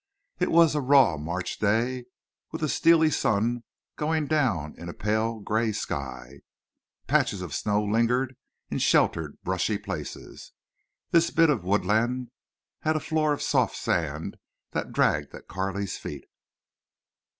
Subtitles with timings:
[0.39, 2.05] It was a raw March day,
[2.51, 3.61] with a steely sun
[3.97, 6.39] going down in a pale gray sky.
[7.05, 8.35] Patches of snow lingered
[8.71, 10.53] in sheltered brushy places.
[11.11, 12.31] This bit of woodland
[12.79, 14.37] had a floor of soft sand
[14.71, 16.25] that dragged at Carley's feet.